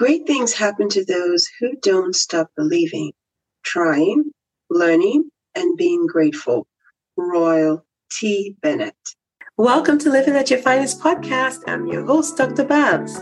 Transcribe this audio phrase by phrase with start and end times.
[0.00, 3.12] Great things happen to those who don't stop believing,
[3.62, 4.30] trying,
[4.70, 6.66] learning, and being grateful.
[7.18, 7.76] Roy
[8.10, 8.56] T.
[8.62, 8.94] Bennett.
[9.58, 11.58] Welcome to Living at Your Finest podcast.
[11.66, 12.64] I'm your host, Dr.
[12.64, 13.20] Babs.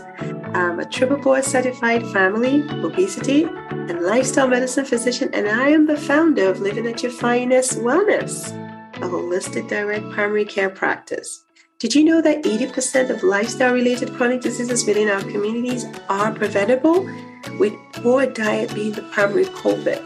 [0.53, 5.97] I'm a triple board certified family, obesity, and lifestyle medicine physician, and I am the
[5.97, 8.51] founder of Living at Your Finest Wellness,
[8.95, 11.43] a holistic direct primary care practice.
[11.79, 17.09] Did you know that 80% of lifestyle related chronic diseases within our communities are preventable,
[17.57, 20.03] with poor diet being the primary culprit?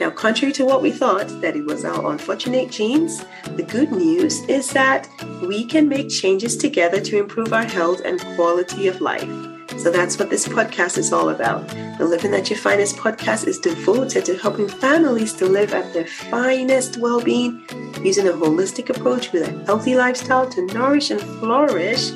[0.00, 3.22] Now, contrary to what we thought, that it was our unfortunate genes,
[3.54, 5.06] the good news is that
[5.42, 9.28] we can make changes together to improve our health and quality of life.
[9.78, 11.68] So that's what this podcast is all about.
[11.98, 16.06] The Living at Your Finest podcast is devoted to helping families to live at their
[16.06, 17.64] finest well being
[18.02, 22.10] using a holistic approach with a healthy lifestyle to nourish and flourish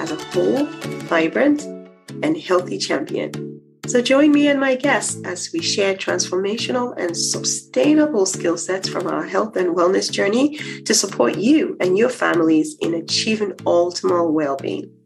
[0.00, 0.66] as a whole,
[1.06, 1.62] vibrant,
[2.22, 3.52] and healthy champion.
[3.86, 9.06] So join me and my guests as we share transformational and sustainable skill sets from
[9.06, 14.56] our health and wellness journey to support you and your families in achieving optimal well
[14.56, 15.01] being.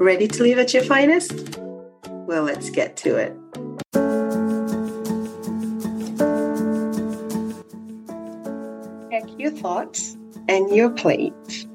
[0.00, 1.58] Ready to live at your finest?
[2.06, 3.34] Well, let's get to it.
[9.10, 10.16] Check your thoughts
[10.48, 11.66] and your plate.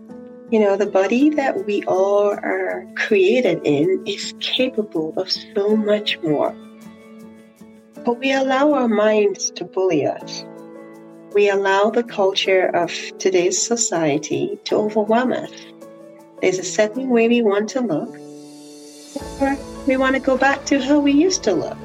[0.52, 6.18] You know, the body that we all are created in is capable of so much
[6.22, 6.56] more.
[8.06, 10.46] But we allow our minds to bully us.
[11.34, 15.52] We allow the culture of today's society to overwhelm us
[16.44, 18.18] there's a certain way we want to look,
[19.40, 21.78] or we want to go back to how we used to look.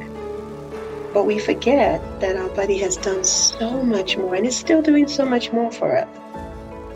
[1.15, 5.07] But we forget that our body has done so much more and is still doing
[5.07, 6.09] so much more for us.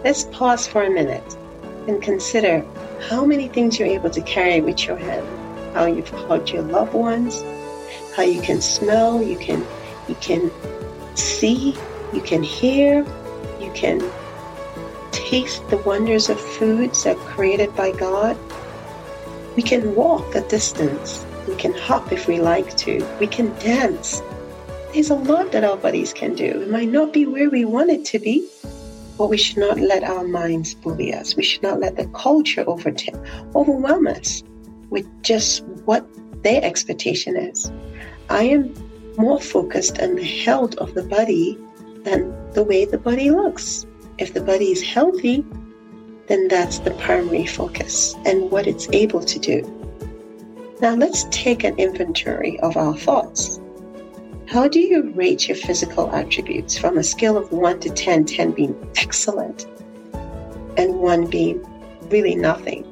[0.02, 1.36] Let's pause for a minute
[1.86, 2.64] and consider
[3.08, 5.24] how many things you're able to carry with your hand.
[5.72, 7.44] How you've hugged your loved ones,
[8.16, 9.64] how you can smell, you can
[10.08, 10.50] you can
[11.14, 11.77] see,
[12.12, 13.06] you can hear,
[13.60, 14.00] you can
[15.32, 18.36] taste the wonders of foods that created by God.
[19.56, 21.24] We can walk a distance.
[21.48, 23.02] We can hop if we like to.
[23.18, 24.20] We can dance.
[24.92, 26.60] There's a lot that our bodies can do.
[26.60, 28.46] It might not be where we want it to be,
[29.16, 31.34] but we should not let our minds bully us.
[31.34, 33.16] We should not let the culture overtake,
[33.54, 34.42] overwhelm us
[34.90, 36.06] with just what
[36.42, 37.72] their expectation is.
[38.28, 38.74] I am
[39.16, 41.56] more focused on the health of the body
[42.04, 43.86] than the way the body looks.
[44.22, 45.44] If the body is healthy,
[46.28, 49.62] then that's the primary focus and what it's able to do.
[50.80, 53.58] Now let's take an inventory of our thoughts.
[54.46, 58.52] How do you rate your physical attributes from a scale of 1 to 10, 10
[58.52, 59.66] being excellent
[60.77, 61.61] and 1 being
[62.08, 62.86] really nothing?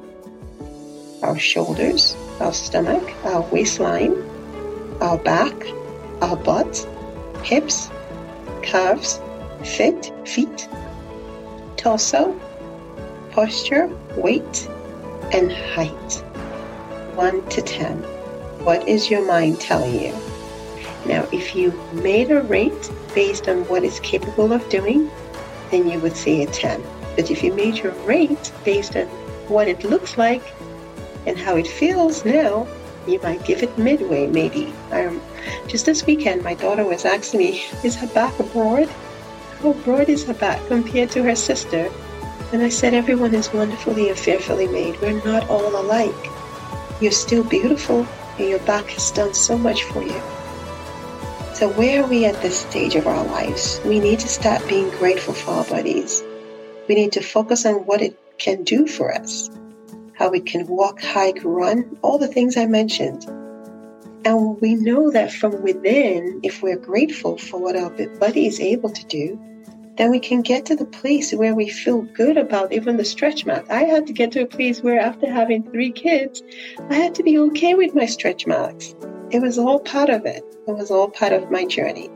[1.23, 4.21] Our shoulders, our stomach, our waistline,
[4.99, 5.55] our back,
[6.21, 6.85] our butt,
[7.41, 7.89] hips,
[8.63, 9.21] calves,
[9.63, 10.67] fit, feet,
[11.81, 12.39] torso,
[13.31, 14.69] posture, weight,
[15.33, 16.23] and height.
[17.15, 17.97] 1 to 10.
[18.63, 20.13] What is your mind telling you?
[21.07, 25.09] Now, if you made a rate based on what it's capable of doing,
[25.71, 26.83] then you would say a 10.
[27.15, 29.07] But if you made your rate based on
[29.47, 30.43] what it looks like
[31.25, 32.67] and how it feels now,
[33.07, 34.71] you might give it midway, maybe.
[34.91, 35.19] Um,
[35.67, 38.87] just this weekend, my daughter was asking me, Is her back broad?
[39.61, 41.91] How broad is her back compared to her sister?
[42.51, 44.99] And I said, Everyone is wonderfully and fearfully made.
[44.99, 46.31] We're not all alike.
[46.99, 48.07] You're still beautiful,
[48.39, 50.19] and your back has done so much for you.
[51.53, 53.79] So, where are we at this stage of our lives?
[53.85, 56.23] We need to start being grateful for our bodies.
[56.89, 59.51] We need to focus on what it can do for us,
[60.13, 63.25] how we can walk, hike, run, all the things I mentioned.
[64.25, 68.89] And we know that from within, if we're grateful for what our body is able
[68.89, 69.39] to do,
[70.01, 73.45] then we can get to the place where we feel good about even the stretch
[73.45, 73.69] marks.
[73.69, 76.41] I had to get to a place where after having three kids,
[76.89, 78.95] I had to be okay with my stretch marks.
[79.29, 80.43] It was all part of it.
[80.67, 82.09] It was all part of my journey.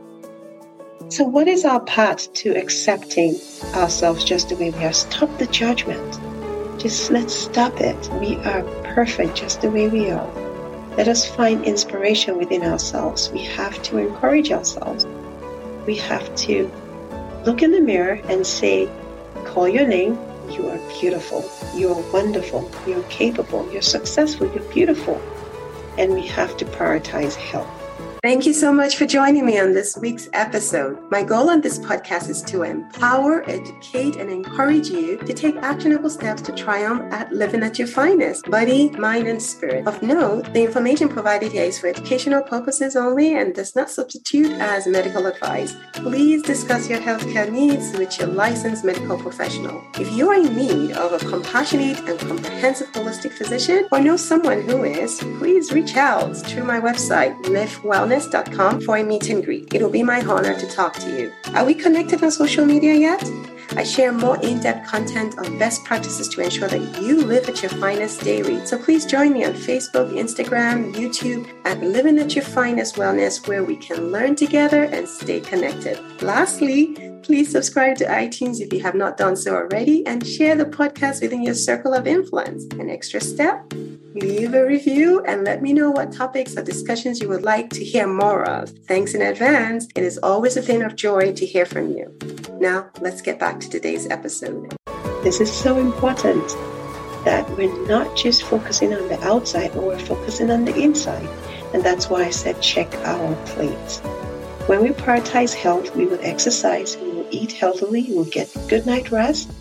[1.10, 3.36] So, what is our path to accepting
[3.76, 4.92] ourselves just the way we are?
[4.92, 6.18] Stop the judgment.
[6.80, 8.10] Just let's stop it.
[8.14, 8.64] We are
[8.96, 10.28] perfect just the way we are.
[10.96, 13.30] Let us find inspiration within ourselves.
[13.30, 15.06] We have to encourage ourselves.
[15.86, 16.68] We have to
[17.46, 18.88] look in the mirror and say,
[19.44, 20.18] call your name.
[20.50, 21.48] You are beautiful.
[21.76, 22.68] You are wonderful.
[22.88, 23.70] You're capable.
[23.72, 24.52] You're successful.
[24.52, 25.22] You're beautiful.
[25.96, 27.85] And we have to prioritize health.
[28.22, 30.98] Thank you so much for joining me on this week's episode.
[31.10, 36.10] My goal on this podcast is to empower, educate, and encourage you to take actionable
[36.10, 39.86] steps to triumph at living at your finest, body, mind, and spirit.
[39.86, 44.50] Of note, the information provided here is for educational purposes only and does not substitute
[44.52, 45.76] as medical advice.
[45.92, 49.84] Please discuss your healthcare needs with your licensed medical professional.
[50.00, 54.62] If you are in need of a compassionate and comprehensive holistic physician or know someone
[54.62, 59.44] who is, please reach out through my website, Live Wellness wellness.com for a meet and
[59.44, 59.74] greet.
[59.74, 61.32] It'll be my honor to talk to you.
[61.54, 63.22] Are we connected on social media yet?
[63.76, 67.60] I share more in depth content on best practices to ensure that you live at
[67.60, 68.64] your finest daily.
[68.64, 73.64] So please join me on Facebook, Instagram, YouTube at Living at Your Finest Wellness, where
[73.64, 76.00] we can learn together and stay connected.
[76.22, 80.64] Lastly, please subscribe to iTunes if you have not done so already and share the
[80.64, 82.64] podcast within your circle of influence.
[82.80, 83.70] An extra step
[84.14, 87.84] leave a review and let me know what topics or discussions you would like to
[87.84, 88.70] hear more of.
[88.86, 89.86] Thanks in advance.
[89.94, 92.16] It is always a thing of joy to hear from you.
[92.58, 94.74] Now, let's get back to today's episode.
[95.22, 96.48] This is so important
[97.26, 101.28] that we're not just focusing on the outside, but we're focusing on the inside.
[101.74, 103.98] And that's why I said check our plates.
[104.68, 109.10] When we prioritize health, we will exercise, we will eat healthily, we'll get good night
[109.10, 109.52] rest,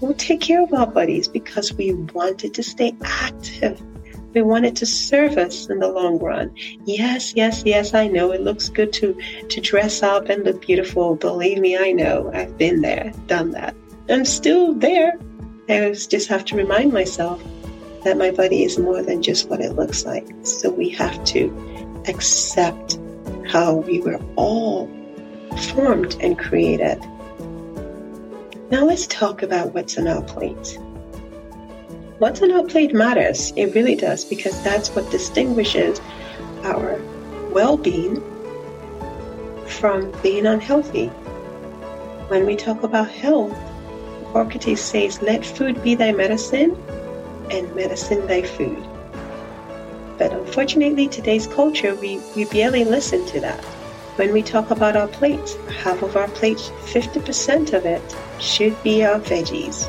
[0.00, 3.80] we'll take care of our bodies because we wanted to stay active.
[4.34, 6.54] We want it to serve us in the long run.
[6.84, 9.14] Yes, yes, yes, I know it looks good to,
[9.48, 11.16] to dress up and look beautiful.
[11.16, 12.30] Believe me, I know.
[12.32, 13.74] I've been there, done that.
[14.08, 15.18] I'm still there.
[15.68, 17.42] I just have to remind myself
[18.04, 20.26] that my body is more than just what it looks like.
[20.42, 22.98] So we have to accept
[23.46, 24.90] how we were all
[25.68, 26.98] formed and created.
[28.70, 30.78] Now let's talk about what's on our plate
[32.22, 33.52] what's on our plate matters.
[33.56, 36.00] It really does because that's what distinguishes
[36.62, 37.02] our
[37.50, 38.22] well being
[39.66, 41.08] from being unhealthy.
[42.28, 43.58] When we talk about health,
[44.20, 46.80] Hippocrates says, Let food be thy medicine
[47.50, 48.80] and medicine thy food.
[50.16, 53.58] But unfortunately, today's culture, we, we barely listen to that.
[54.14, 59.04] When we talk about our plates, half of our plates, 50% of it should be
[59.04, 59.88] our veggies,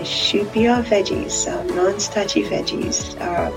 [0.00, 3.50] it should be our veggies, our non-starchy veggies, our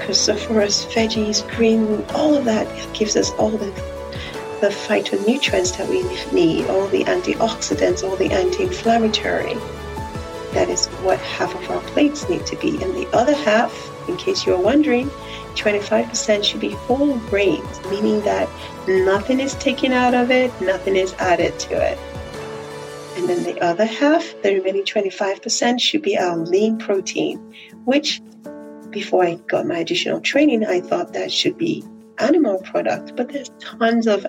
[0.00, 3.72] cruciferous veggies, green, all of that gives us all the
[4.60, 6.02] the phytonutrients that we
[6.32, 9.54] need, all the antioxidants, all the anti-inflammatory.
[10.52, 12.70] That is what half of our plates need to be.
[12.82, 13.72] And the other half,
[14.08, 15.10] in case you're wondering,
[15.54, 18.48] 25% should be whole grains, meaning that
[18.88, 21.98] nothing is taken out of it, nothing is added to it.
[23.18, 27.38] And then the other half, the remaining 25%, should be our lean protein,
[27.84, 28.22] which
[28.90, 31.84] before I got my additional training, I thought that should be
[32.18, 34.24] animal product, but there's tons of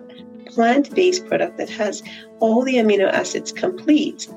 [0.48, 2.02] plant-based product that has
[2.40, 4.28] all the amino acids complete.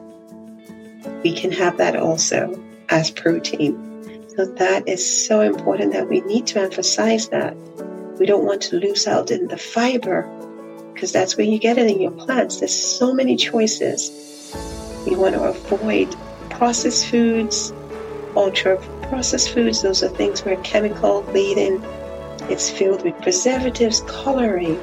[1.22, 4.28] We can have that also as protein.
[4.36, 7.56] So that is so important that we need to emphasize that.
[8.18, 10.22] We don't want to lose out in the fiber
[10.92, 12.58] because that's where you get it in your plants.
[12.58, 14.10] There's so many choices.
[15.06, 16.14] We want to avoid
[16.50, 17.72] processed foods,
[18.36, 19.82] ultra processed foods.
[19.82, 21.82] Those are things where chemical laden,
[22.48, 24.80] it's filled with preservatives, coloring,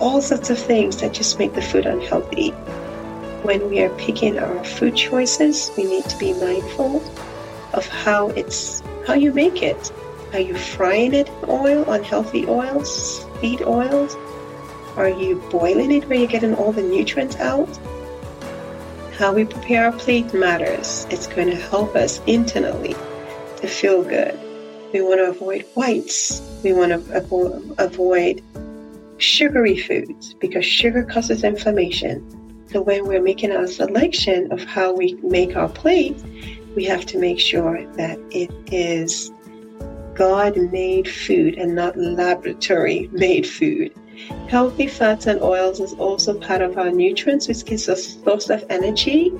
[0.00, 2.50] all sorts of things that just make the food unhealthy.
[3.42, 7.02] When we are picking our food choices, we need to be mindful
[7.72, 9.92] of how it's how you make it.
[10.32, 14.16] Are you frying it in oil, unhealthy oils, seed oils?
[14.96, 17.68] Are you boiling it where you're getting all the nutrients out?
[19.18, 21.06] How we prepare our plate matters.
[21.08, 22.96] It's going to help us internally
[23.58, 24.36] to feel good.
[24.92, 26.42] We want to avoid whites.
[26.64, 28.42] We want to avo- avoid
[29.18, 32.28] sugary foods because sugar causes inflammation.
[32.72, 36.20] So when we're making our selection of how we make our plate,
[36.74, 39.30] we have to make sure that it is
[40.14, 43.92] God made food and not laboratory made food.
[44.48, 48.64] Healthy fats and oils is also part of our nutrients, which gives us source of
[48.70, 49.30] energy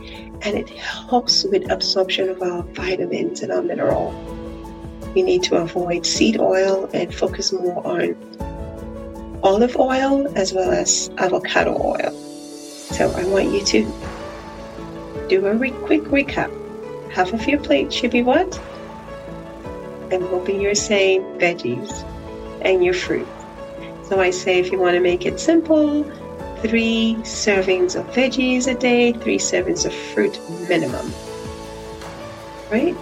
[0.43, 4.13] and it helps with absorption of our vitamins and our mineral.
[5.15, 8.17] We need to avoid seed oil and focus more on
[9.45, 12.11] olive oil as well as avocado oil.
[12.91, 16.51] So I want you to do a re- quick recap.
[17.13, 18.61] Half of your plate should be what?
[20.13, 22.05] I'm hoping you're saying veggies
[22.63, 23.29] and your fruit.
[24.05, 26.05] So I say if you want to make it simple,
[26.61, 31.13] three servings of veggies a day, three servings of fruit minimum.
[32.71, 32.97] Right?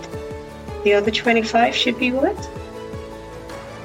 [0.84, 2.50] The other 25 should be what?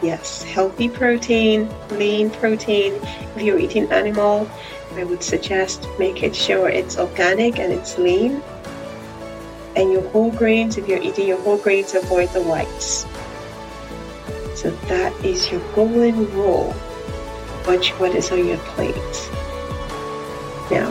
[0.01, 2.93] Yes, healthy protein, lean protein.
[3.35, 4.49] If you're eating animal,
[4.95, 8.41] I would suggest make it sure it's organic and it's lean.
[9.77, 13.05] And your whole grains, if you're eating your whole grains, avoid the whites.
[14.55, 16.75] So that is your golden rule.
[17.67, 18.95] Watch what is on your plate.
[20.71, 20.89] Now,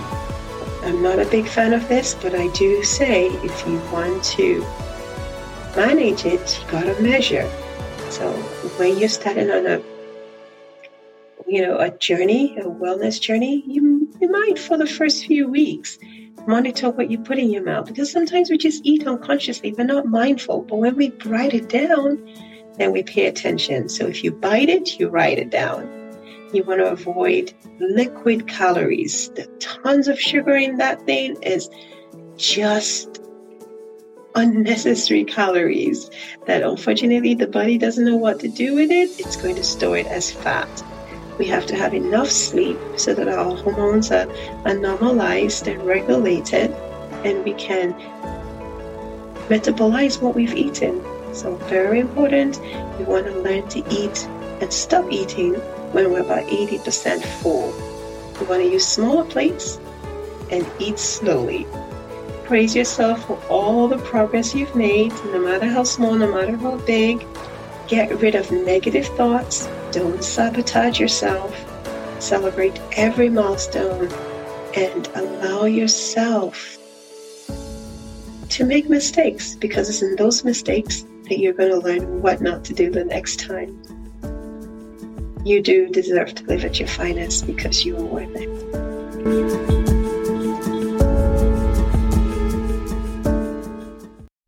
[0.84, 4.60] I'm not a big fan of this, but I do say if you want to
[5.74, 7.50] manage it, you gotta measure.
[8.08, 8.30] So
[8.78, 9.82] when you're starting on a
[11.48, 15.98] you know a journey, a wellness journey, you you might for the first few weeks
[16.46, 20.06] monitor what you put in your mouth because sometimes we just eat unconsciously, we're not
[20.06, 20.62] mindful.
[20.62, 22.24] But when we write it down,
[22.78, 23.88] then we pay attention.
[23.88, 25.92] So if you bite it, you write it down.
[26.52, 29.30] You want to avoid liquid calories.
[29.30, 31.68] The tons of sugar in that thing is
[32.36, 33.20] just
[34.34, 36.10] unnecessary calories
[36.46, 39.18] that unfortunately the body doesn't know what to do with it.
[39.18, 40.68] It's going to store it as fat.
[41.38, 44.26] We have to have enough sleep so that our hormones are,
[44.64, 46.70] are normalized and regulated
[47.24, 47.92] and we can
[49.48, 51.04] metabolize what we've eaten.
[51.34, 52.60] So, very important,
[52.98, 54.24] we want to learn to eat
[54.60, 55.54] and stop eating
[55.92, 57.72] when we're about 80% full.
[58.40, 59.78] We want to use smaller plates
[60.50, 61.66] and eat slowly.
[62.44, 66.76] Praise yourself for all the progress you've made, no matter how small, no matter how
[66.78, 67.26] big.
[67.88, 69.68] Get rid of negative thoughts.
[69.96, 71.56] Don't sabotage yourself.
[72.20, 74.12] Celebrate every milestone
[74.74, 76.76] and allow yourself
[78.50, 82.62] to make mistakes because it's in those mistakes that you're going to learn what not
[82.66, 83.72] to do the next time.
[85.46, 89.85] You do deserve to live at your finest because you are worth it.